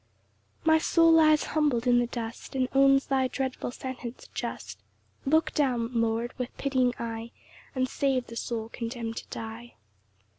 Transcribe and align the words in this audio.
6 0.61 0.65
My 0.67 0.77
soul 0.79 1.11
lies 1.11 1.43
humbled 1.43 1.85
in 1.85 1.99
the 1.99 2.07
dust, 2.07 2.55
And 2.55 2.67
owns 2.73 3.05
thy 3.05 3.27
dreadful 3.27 3.69
sentence 3.69 4.29
just; 4.33 4.79
Look 5.27 5.53
down, 5.53 5.91
O 5.93 5.99
Lord, 5.99 6.33
with 6.39 6.57
pitying 6.57 6.95
eye, 6.97 7.29
And 7.75 7.87
save 7.87 8.25
the 8.25 8.35
soul 8.35 8.69
condemn'd 8.69 9.17
to 9.17 9.27
die. 9.29 9.75